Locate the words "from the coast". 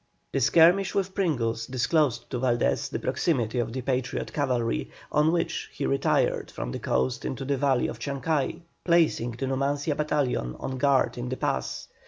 6.49-7.23